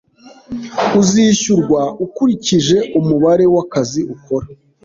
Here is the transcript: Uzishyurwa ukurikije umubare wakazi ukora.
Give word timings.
Uzishyurwa 1.01 1.81
ukurikije 2.05 2.77
umubare 2.99 3.45
wakazi 3.53 4.01
ukora. 4.13 4.47